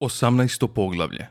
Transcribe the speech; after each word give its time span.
18. 0.00 0.66
poglavlje 0.74 1.26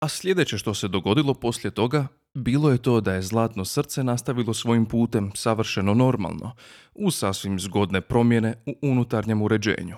A 0.00 0.08
sljedeće 0.08 0.58
što 0.58 0.74
se 0.74 0.88
dogodilo 0.88 1.34
poslije 1.34 1.70
toga, 1.70 2.06
bilo 2.34 2.70
je 2.70 2.82
to 2.82 3.00
da 3.00 3.14
je 3.14 3.22
zlatno 3.22 3.64
srce 3.64 4.04
nastavilo 4.04 4.54
svojim 4.54 4.86
putem 4.86 5.30
savršeno 5.34 5.94
normalno, 5.94 6.52
uz 6.94 7.14
sasvim 7.14 7.60
zgodne 7.60 8.00
promjene 8.00 8.54
u 8.66 8.74
unutarnjem 8.82 9.42
uređenju. 9.42 9.96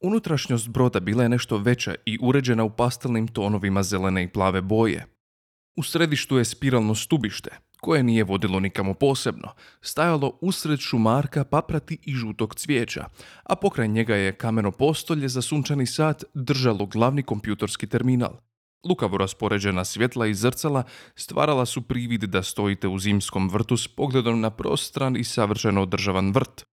Unutrašnjost 0.00 0.68
broda 0.68 1.00
bila 1.00 1.22
je 1.22 1.28
nešto 1.28 1.58
veća 1.58 1.94
i 2.06 2.18
uređena 2.22 2.64
u 2.64 2.70
pastelnim 2.70 3.28
tonovima 3.28 3.82
zelene 3.82 4.22
i 4.22 4.28
plave 4.28 4.60
boje. 4.60 5.06
U 5.76 5.82
središtu 5.82 6.38
je 6.38 6.44
spiralno 6.44 6.94
stubište, 6.94 7.50
koje 7.84 8.02
nije 8.02 8.24
vodilo 8.24 8.60
nikamo 8.60 8.94
posebno, 8.94 9.48
stajalo 9.80 10.38
usred 10.40 10.80
šumarka 10.80 11.44
paprati 11.44 11.98
i 12.02 12.14
žutog 12.14 12.54
cvijeća, 12.54 13.04
a 13.42 13.56
pokraj 13.56 13.88
njega 13.88 14.14
je 14.14 14.32
kameno 14.32 14.70
postolje 14.70 15.28
za 15.28 15.42
sunčani 15.42 15.86
sat 15.86 16.24
držalo 16.34 16.86
glavni 16.86 17.22
kompjutorski 17.22 17.86
terminal. 17.86 18.36
Lukavo 18.88 19.18
raspoređena 19.18 19.84
svjetla 19.84 20.26
i 20.26 20.34
zrcala 20.34 20.82
stvarala 21.14 21.66
su 21.66 21.82
privid 21.82 22.24
da 22.24 22.42
stojite 22.42 22.88
u 22.88 22.98
zimskom 22.98 23.50
vrtu 23.50 23.76
s 23.76 23.88
pogledom 23.88 24.40
na 24.40 24.50
prostran 24.50 25.16
i 25.16 25.24
savršeno 25.24 25.82
održavan 25.82 26.32
vrt. 26.32 26.64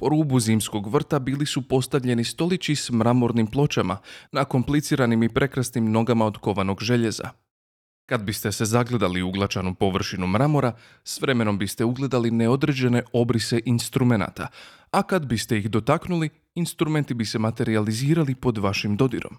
Po 0.00 0.08
rubu 0.08 0.40
zimskog 0.40 0.92
vrta 0.92 1.18
bili 1.18 1.46
su 1.46 1.68
postavljeni 1.68 2.24
stolići 2.24 2.76
s 2.76 2.90
mramornim 2.90 3.46
pločama 3.46 3.98
na 4.32 4.44
kompliciranim 4.44 5.22
i 5.22 5.28
prekrasnim 5.28 5.90
nogama 5.92 6.26
od 6.26 6.38
kovanog 6.38 6.82
željeza. 6.82 7.43
Kad 8.06 8.22
biste 8.22 8.52
se 8.52 8.64
zagledali 8.64 9.22
u 9.22 9.28
uglačanu 9.28 9.74
površinu 9.74 10.26
mramora, 10.26 10.72
s 11.04 11.20
vremenom 11.20 11.58
biste 11.58 11.84
ugledali 11.84 12.30
neodređene 12.30 13.02
obrise 13.12 13.60
instrumenata, 13.64 14.48
a 14.90 15.02
kad 15.02 15.26
biste 15.26 15.58
ih 15.58 15.70
dotaknuli, 15.70 16.28
instrumenti 16.54 17.14
bi 17.14 17.24
se 17.24 17.38
materializirali 17.38 18.34
pod 18.34 18.58
vašim 18.58 18.96
dodirom. 18.96 19.36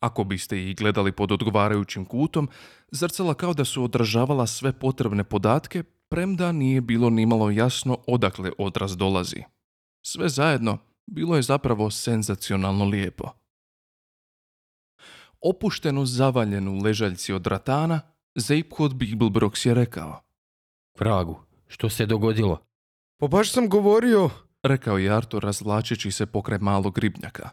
Ako 0.00 0.24
biste 0.24 0.62
ih 0.62 0.76
gledali 0.76 1.12
pod 1.12 1.32
odgovarajućim 1.32 2.04
kutom, 2.04 2.48
zrcala 2.90 3.34
kao 3.34 3.54
da 3.54 3.64
su 3.64 3.84
odražavala 3.84 4.46
sve 4.46 4.72
potrebne 4.72 5.24
podatke, 5.24 5.82
premda 6.08 6.52
nije 6.52 6.80
bilo 6.80 7.10
nimalo 7.10 7.50
jasno 7.50 7.98
odakle 8.06 8.50
odraz 8.58 8.96
dolazi. 8.96 9.42
Sve 10.06 10.28
zajedno 10.28 10.78
bilo 11.06 11.36
je 11.36 11.42
zapravo 11.42 11.90
senzacionalno 11.90 12.84
lijepo. 12.84 13.45
Opuštenu 15.40 16.06
zavaljenu 16.06 16.78
ležaljci 16.78 17.32
od 17.32 17.46
ratana, 17.46 18.00
Zeiphod 18.34 18.94
Bibelbrox 18.94 19.68
je 19.68 19.74
rekao. 19.74 20.20
Vragu, 20.98 21.40
što 21.66 21.90
se 21.90 22.06
dogodilo? 22.06 22.58
Pa 23.20 23.26
baš 23.26 23.52
sam 23.52 23.68
govorio, 23.68 24.30
Rekao 24.66 24.98
je 24.98 25.10
Artur 25.10 25.42
razvlačeći 25.42 26.10
se 26.10 26.26
pokraj 26.26 26.58
malog 26.58 26.98
ribnjaka. 26.98 27.50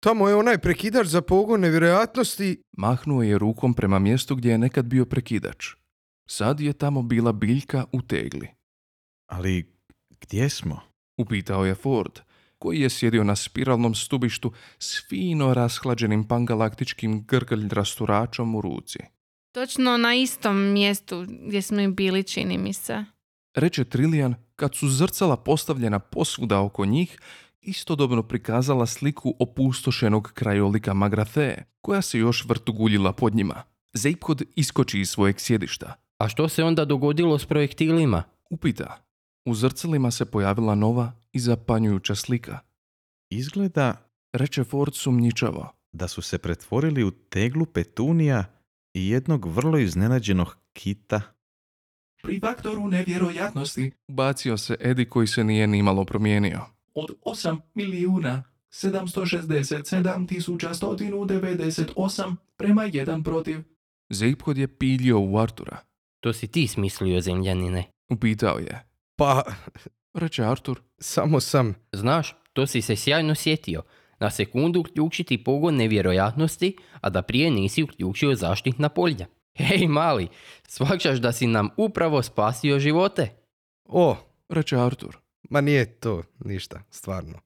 tamo 0.00 0.28
je 0.28 0.34
onaj 0.34 0.58
prekidač 0.58 1.06
za 1.06 1.22
pogon 1.22 1.60
nevjerojatnosti. 1.60 2.62
Mahnuo 2.76 3.22
je 3.22 3.38
rukom 3.38 3.74
prema 3.74 3.98
mjestu 3.98 4.36
gdje 4.36 4.50
je 4.50 4.58
nekad 4.58 4.84
bio 4.84 5.04
prekidač. 5.04 5.68
Sad 6.28 6.60
je 6.60 6.72
tamo 6.72 7.02
bila 7.02 7.32
biljka 7.32 7.84
u 7.92 8.02
tegli. 8.02 8.48
Ali 9.30 9.76
gdje 10.20 10.50
smo? 10.50 10.80
Upitao 11.18 11.64
je 11.64 11.74
Ford, 11.74 12.20
koji 12.64 12.80
je 12.80 12.90
sjedio 12.90 13.24
na 13.24 13.36
spiralnom 13.36 13.94
stubištu 13.94 14.52
s 14.78 15.08
fino 15.08 15.54
rashlađenim 15.54 16.28
pangalaktičkim 16.28 17.24
grglj 17.26 17.68
rasturačom 17.68 18.54
u 18.54 18.60
ruci. 18.60 18.98
Točno 19.52 19.96
na 19.96 20.14
istom 20.14 20.72
mjestu 20.72 21.26
gdje 21.46 21.62
smo 21.62 21.80
i 21.80 21.88
bili, 21.88 22.22
čini 22.22 22.58
mi 22.58 22.72
se. 22.72 23.04
Reče 23.54 23.84
Trilijan 23.84 24.34
kad 24.56 24.74
su 24.74 24.88
zrcala 24.88 25.36
postavljena 25.36 25.98
posvuda 25.98 26.60
oko 26.60 26.84
njih, 26.84 27.18
istodobno 27.60 28.22
prikazala 28.22 28.86
sliku 28.86 29.34
opustošenog 29.38 30.32
krajolika 30.34 30.94
Magrathe, 30.94 31.64
koja 31.80 32.02
se 32.02 32.18
još 32.18 32.44
vrtuguljila 32.44 33.12
pod 33.12 33.34
njima. 33.34 33.62
Zeiphod 33.92 34.42
iskoči 34.56 35.00
iz 35.00 35.10
svojeg 35.10 35.40
sjedišta. 35.40 35.94
A 36.18 36.28
što 36.28 36.48
se 36.48 36.64
onda 36.64 36.84
dogodilo 36.84 37.38
s 37.38 37.46
projektilima? 37.46 38.22
Upita. 38.50 39.04
U 39.44 39.54
zrcalima 39.54 40.10
se 40.10 40.24
pojavila 40.24 40.74
nova 40.74 41.12
i 41.32 41.38
zapanjujuća 41.40 42.14
slika. 42.14 42.58
Izgleda 43.30 44.08
Reče 44.32 44.64
Ford 44.64 44.94
sumnjičavo. 44.94 45.72
da 45.92 46.08
su 46.08 46.22
se 46.22 46.38
pretvorili 46.38 47.04
u 47.04 47.10
teglu 47.10 47.66
petunija 47.66 48.44
i 48.94 49.08
jednog 49.08 49.46
vrlo 49.46 49.78
iznenađenog 49.78 50.56
kita. 50.72 51.20
Pri 52.22 52.40
faktoru 52.40 52.88
nevjerojatnosti 52.88 53.90
bacio 54.08 54.56
se 54.56 54.76
Edi 54.80 55.04
koji 55.04 55.26
se 55.26 55.44
nije 55.44 55.66
nimalo 55.66 56.04
promijenio. 56.04 56.60
od 56.94 57.10
8 57.24 57.60
milijuna 57.74 58.42
767 58.70 60.28
tisuća 60.28 60.68
198 60.74 62.36
prema 62.56 62.82
1 62.82 63.24
protiv. 63.24 63.58
Zeiphod 64.10 64.58
je 64.58 64.78
piljio 64.78 65.20
u 65.20 65.38
Artura. 65.38 65.78
To 66.20 66.32
si 66.32 66.46
ti 66.48 66.66
smislio, 66.68 67.20
zemljanine. 67.20 67.84
Upitao 68.10 68.58
je. 68.58 68.86
Pa, 69.16 69.42
Reče 70.14 70.42
Artur. 70.44 70.80
samo 70.98 71.40
sam. 71.40 71.74
Znaš, 71.92 72.36
to 72.52 72.66
si 72.66 72.82
se 72.82 72.96
sjajno 72.96 73.34
sjetio. 73.34 73.82
Na 74.20 74.30
sekundu 74.30 74.80
uključiti 74.80 75.44
pogon 75.44 75.76
nevjerojatnosti, 75.76 76.76
a 77.00 77.10
da 77.10 77.22
prije 77.22 77.50
nisi 77.50 77.82
uključio 77.82 78.34
zaštitna 78.34 78.88
polja. 78.88 79.26
Hej, 79.58 79.86
mali, 79.88 80.28
shvaćaš 80.68 81.18
da 81.18 81.32
si 81.32 81.46
nam 81.46 81.68
upravo 81.76 82.22
spasio 82.22 82.78
živote? 82.78 83.28
O, 83.84 84.16
Reče 84.48 84.76
Artur. 84.76 85.18
ma 85.50 85.60
nije 85.60 86.00
to 86.00 86.22
ništa, 86.38 86.82
stvarno. 86.90 87.38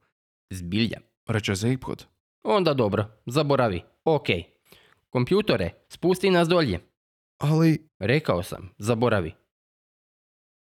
Zbilja. 0.51 0.99
Reče 1.27 1.55
Zeiphod. 1.55 2.07
Onda 2.43 2.75
dobro, 2.75 3.07
zaboravi. 3.27 3.83
Ok. 4.05 4.27
Kompjutore, 5.11 5.71
spusti 5.89 6.31
nas 6.31 6.49
dolje. 6.49 6.81
Ali, 7.39 7.89
Rekao 7.99 8.43
sam, 8.43 8.71
zaboravi. 8.79 9.35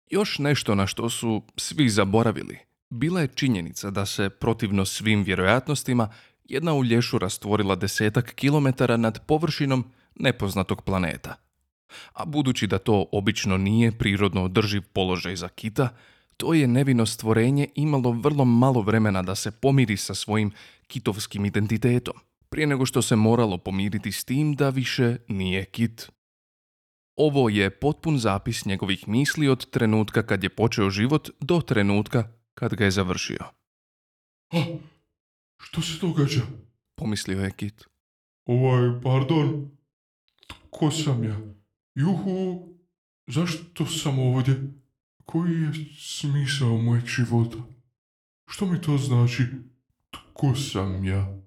Još 0.09 0.39
nešto 0.39 0.75
na 0.75 0.87
što 0.87 1.09
su 1.09 1.43
svi 1.57 1.89
zaboravili. 1.89 2.57
Bila 2.89 3.21
je 3.21 3.27
činjenica 3.27 3.91
da 3.91 4.05
se, 4.05 4.29
protivno 4.29 4.85
svim 4.85 5.23
vjerojatnostima, 5.23 6.09
jedna 6.43 6.73
u 6.73 6.83
lješu 6.83 7.19
rastvorila 7.19 7.75
desetak 7.75 8.33
kilometara 8.35 8.97
nad 8.97 9.25
površinom 9.25 9.85
nepoznatog 10.15 10.81
planeta. 10.81 11.35
A 12.13 12.25
budući 12.25 12.67
da 12.67 12.77
to 12.77 13.05
obično 13.11 13.57
nije 13.57 13.91
prirodno 13.91 14.43
održiv 14.43 14.81
položaj 14.93 15.35
za 15.35 15.47
kita, 15.47 15.89
to 16.37 16.53
je 16.53 16.67
nevino 16.67 17.05
stvorenje 17.05 17.67
imalo 17.75 18.11
vrlo 18.11 18.45
malo 18.45 18.81
vremena 18.81 19.21
da 19.21 19.35
se 19.35 19.51
pomiri 19.51 19.97
sa 19.97 20.15
svojim 20.15 20.51
kitovskim 20.87 21.45
identitetom, 21.45 22.13
prije 22.49 22.67
nego 22.67 22.85
što 22.85 23.01
se 23.01 23.15
moralo 23.15 23.57
pomiriti 23.57 24.11
s 24.11 24.25
tim 24.25 24.55
da 24.55 24.69
više 24.69 25.17
nije 25.27 25.65
kit. 25.65 26.11
Ovo 27.15 27.49
je 27.49 27.69
potpun 27.69 28.17
zapis 28.17 28.65
njegovih 28.65 29.07
misli 29.07 29.47
od 29.47 29.69
trenutka 29.69 30.23
kad 30.23 30.43
je 30.43 30.49
počeo 30.49 30.89
život 30.89 31.29
do 31.39 31.61
trenutka 31.61 32.23
kad 32.53 32.73
ga 32.73 32.85
je 32.85 32.91
završio. 32.91 33.43
A, 34.51 34.65
što 35.57 35.81
se 35.81 35.99
događa? 36.01 36.41
Pomislio 36.95 37.41
je 37.41 37.51
Kit. 37.51 37.83
Ovaj, 38.45 39.01
pardon. 39.03 39.71
Tko 40.47 40.91
sam 40.91 41.23
ja? 41.23 41.39
Juhu, 41.95 42.67
zašto 43.27 43.85
sam 43.85 44.19
ovdje? 44.19 44.63
Koji 45.25 45.51
je 45.53 45.71
smisao 45.99 46.77
mojeg 46.77 47.05
života? 47.05 47.57
Što 48.47 48.65
mi 48.65 48.81
to 48.81 48.97
znači? 48.97 49.43
Tko 50.11 50.55
sam 50.55 51.05
ja? 51.05 51.37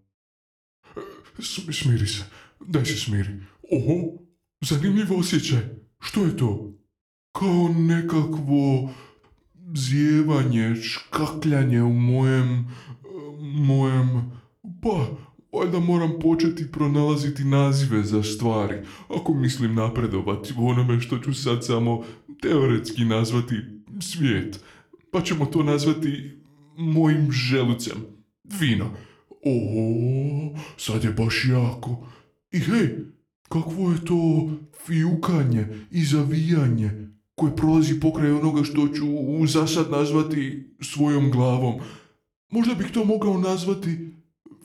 E, 0.96 1.00
s- 1.38 1.78
Smiri 1.80 2.06
se. 2.06 2.24
Daj 2.60 2.84
se 2.84 2.96
smiri. 2.96 3.30
Oho, 3.72 4.18
zanimljiv 4.60 5.18
osjećaj. 5.18 5.60
Što 6.00 6.24
je 6.24 6.36
to? 6.36 6.74
Kao 7.32 7.68
nekakvo 7.68 8.90
zjevanje, 9.74 10.74
škakljanje 10.74 11.82
u 11.82 11.92
mojem, 11.92 12.68
mojem, 13.40 14.32
pa, 14.82 15.06
valjda 15.58 15.80
moram 15.80 16.12
početi 16.20 16.72
pronalaziti 16.72 17.44
nazive 17.44 18.02
za 18.02 18.22
stvari, 18.22 18.74
ako 19.08 19.34
mislim 19.34 19.74
napredovati 19.74 20.54
u 20.58 20.68
onome 20.68 21.00
što 21.00 21.18
ću 21.18 21.34
sad 21.34 21.66
samo 21.66 22.04
teoretski 22.42 23.04
nazvati 23.04 23.54
svijet. 24.00 24.60
Pa 25.12 25.20
ćemo 25.20 25.46
to 25.46 25.62
nazvati 25.62 26.40
mojim 26.76 27.32
želucem. 27.32 27.96
Vino. 28.60 28.90
O, 29.30 30.58
sad 30.76 31.04
je 31.04 31.10
baš 31.10 31.44
jako. 31.48 32.06
I 32.52 32.58
hej, 32.58 32.96
kakvo 33.48 33.90
je 33.90 34.04
to 34.04 34.50
fijukanje 34.86 35.66
i 35.90 36.04
zavijanje 36.04 37.08
koje 37.34 37.56
prolazi 37.56 38.00
pokraj 38.00 38.30
onoga 38.30 38.64
što 38.64 38.88
ću 38.88 39.06
za 39.46 39.66
sad 39.66 39.90
nazvati 39.90 40.70
svojom 40.80 41.30
glavom. 41.30 41.74
Možda 42.50 42.74
bih 42.74 42.86
to 42.92 43.04
mogao 43.04 43.38
nazvati 43.38 44.12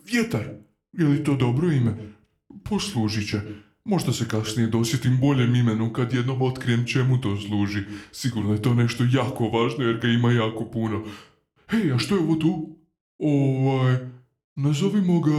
vjetar. 0.06 0.50
Je 0.92 1.08
li 1.08 1.24
to 1.24 1.36
dobro 1.36 1.72
ime? 1.72 2.14
Poslužit 2.64 3.30
će. 3.30 3.42
Možda 3.86 4.14
se 4.14 4.28
kasnije 4.28 4.68
dosjetim 4.68 5.18
boljem 5.22 5.56
imenu 5.56 5.94
kad 5.94 6.14
jednom 6.14 6.42
otkrijem 6.42 6.86
čemu 6.86 7.22
to 7.22 7.38
služi. 7.42 7.80
Sigurno 8.12 8.54
je 8.54 8.62
to 8.62 8.74
nešto 8.74 9.04
jako 9.14 9.48
važno 9.50 9.84
jer 9.84 10.00
ga 10.00 10.08
ima 10.08 10.32
jako 10.32 10.66
puno. 10.66 11.04
Hej, 11.68 11.92
a 11.94 11.98
što 11.98 12.16
je 12.16 12.22
ovo 12.22 12.36
tu? 12.36 12.76
Ovaj, 13.20 13.98
nazovimo 14.56 15.20
ga 15.20 15.32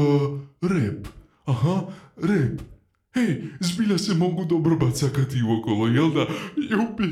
rep. 0.61 1.09
Aha, 1.45 1.83
rep. 2.17 2.74
Hej, 3.15 3.43
zbilja 3.61 3.99
se 3.99 4.15
mogu 4.15 4.45
dobro 4.45 4.77
bacakati 4.77 5.43
okolo, 5.59 5.87
jel 5.87 6.11
da? 6.11 6.27
Jupi, 6.57 7.05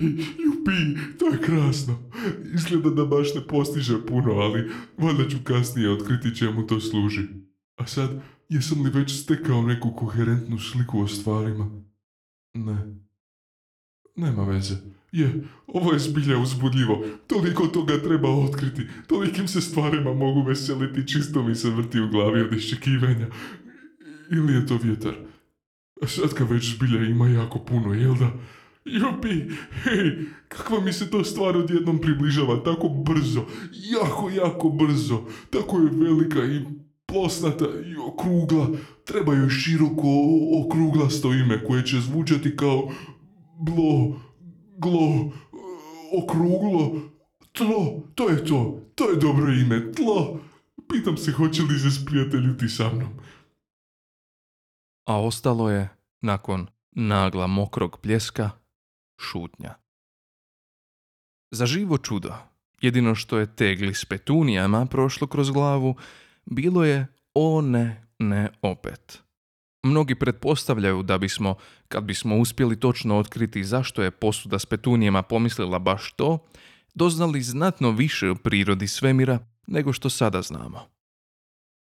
jupi, 0.44 1.00
to 1.19 1.26
je 1.26 1.40
krasno. 1.40 2.10
Izgleda 2.54 2.90
da 2.90 3.04
baš 3.04 3.34
ne 3.34 3.46
postiže 3.46 4.06
puno, 4.06 4.32
ali 4.32 4.70
valjda 4.99 5.28
ću 5.28 5.37
kasnije 5.44 5.90
otkriti 5.90 6.37
čemu 6.37 6.66
to 6.66 6.81
služi. 6.81 7.22
A 7.76 7.87
sad, 7.87 8.22
jesam 8.49 8.82
li 8.82 8.90
već 8.90 9.22
stekao 9.22 9.62
neku 9.62 9.90
koherentnu 9.96 10.58
sliku 10.58 11.00
o 11.00 11.08
stvarima? 11.08 11.70
Ne. 12.55 12.76
Nema 14.16 14.44
veze. 14.44 14.75
Je, 15.12 15.44
ovo 15.66 15.93
je 15.93 15.98
zbilja 15.98 16.38
uzbudljivo. 16.38 17.05
Toliko 17.26 17.66
toga 17.66 18.02
treba 18.02 18.28
otkriti. 18.31 18.82
Tolikim 19.06 19.48
se 19.48 19.60
stvarima 19.60 20.14
mogu 20.14 20.43
veseliti. 20.43 21.08
Čisto 21.08 21.43
mi 21.43 21.55
se 21.55 21.70
vrti 21.70 22.00
u 22.00 22.08
glavi 22.08 22.40
od 22.40 22.52
iščekivanja. 22.52 23.26
Ili 24.31 24.55
je 24.55 24.66
to 24.66 24.78
vjetar? 24.82 25.14
Sad 26.06 26.34
kad 26.34 26.50
već 26.50 26.76
zbilja 26.76 27.04
ima 27.04 27.28
jako 27.28 27.58
puno, 27.58 27.94
jel 27.94 28.14
da? 28.14 28.32
Jupi, 28.84 29.28
hej, 29.82 30.19
kakva 30.49 30.81
mi 30.81 30.93
se 30.93 31.10
to 31.10 31.25
stvar 31.25 31.56
odjednom 31.56 32.00
približava 32.00 32.56
tako 32.64 32.88
brzo, 32.88 33.44
jako, 33.72 34.31
jako 34.31 34.69
brzo, 34.69 35.22
tako 35.50 35.78
je 35.78 35.90
velika 35.93 36.44
i 36.44 36.60
plosnata 37.06 37.64
i 37.64 37.96
okrugla, 37.96 38.69
treba 39.04 39.34
joj 39.34 39.50
široko 39.50 40.08
okruglasto 40.64 41.32
ime 41.32 41.64
koje 41.64 41.87
će 41.87 42.00
zvučati 42.00 42.56
kao 42.56 42.90
blo, 43.60 44.20
glo, 44.78 45.32
okruglo, 46.22 47.00
tlo, 47.52 48.02
to 48.14 48.28
je 48.28 48.44
to, 48.44 48.81
to 48.94 49.10
je 49.10 49.16
dobro 49.16 49.52
ime, 49.52 49.93
tlo. 49.93 50.40
Pitam 50.93 51.16
se 51.16 51.32
hoće 51.32 51.62
li 51.62 51.78
se 51.78 51.90
sprijateljiti 51.90 52.69
sa 52.69 52.93
mnom. 52.94 53.08
A 55.04 55.20
ostalo 55.20 55.70
je, 55.70 55.88
nakon 56.20 56.66
nagla 56.90 57.46
mokrog 57.46 57.99
pljeska, 58.00 58.50
šutnja. 59.19 59.75
Za 61.50 61.66
živo 61.66 61.99
čudo, 61.99 62.34
jedino 62.81 63.14
što 63.14 63.38
je 63.38 63.56
tegli 63.56 63.94
s 63.94 64.04
petunijama 64.04 64.87
prošlo 64.87 65.26
kroz 65.26 65.50
glavu, 65.50 65.96
bilo 66.46 66.84
je 66.84 67.06
o 67.34 67.60
ne, 67.60 68.06
ne 68.19 68.50
opet. 68.62 69.22
Mnogi 69.82 70.14
pretpostavljaju 70.14 71.02
da 71.02 71.19
bismo, 71.19 71.55
kad 71.88 72.05
bismo 72.05 72.37
uspjeli 72.37 72.81
točno 72.81 73.19
otkriti 73.19 73.64
zašto 73.64 74.02
je 74.02 74.10
posuda 74.10 74.58
s 74.58 74.66
petunijama 74.66 75.22
pomislila 75.22 75.78
baš 75.78 76.12
to, 76.12 76.38
doznali 76.94 77.43
znatno 77.43 77.90
više 77.90 78.31
o 78.31 78.34
prirodi 78.34 78.88
svemira 78.88 79.38
nego 79.66 79.93
što 79.93 80.10
sada 80.10 80.43
znamo. 80.43 80.91